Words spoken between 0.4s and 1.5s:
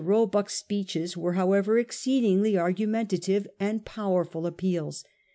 speeches were,